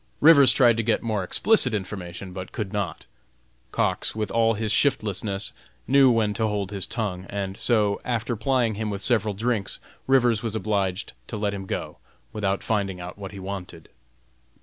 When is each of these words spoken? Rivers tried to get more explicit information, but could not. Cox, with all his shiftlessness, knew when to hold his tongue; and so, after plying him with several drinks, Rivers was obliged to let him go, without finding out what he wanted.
Rivers 0.19 0.51
tried 0.51 0.77
to 0.77 0.83
get 0.83 1.03
more 1.03 1.23
explicit 1.23 1.75
information, 1.75 2.33
but 2.33 2.51
could 2.51 2.73
not. 2.73 3.05
Cox, 3.71 4.15
with 4.15 4.31
all 4.31 4.55
his 4.55 4.71
shiftlessness, 4.73 5.53
knew 5.87 6.09
when 6.09 6.33
to 6.33 6.47
hold 6.47 6.71
his 6.71 6.87
tongue; 6.87 7.27
and 7.29 7.55
so, 7.55 8.01
after 8.03 8.35
plying 8.35 8.73
him 8.73 8.89
with 8.89 9.03
several 9.03 9.35
drinks, 9.35 9.79
Rivers 10.07 10.41
was 10.41 10.55
obliged 10.55 11.13
to 11.27 11.37
let 11.37 11.53
him 11.53 11.67
go, 11.67 11.99
without 12.33 12.63
finding 12.63 12.99
out 12.99 13.19
what 13.19 13.31
he 13.31 13.37
wanted. 13.39 13.89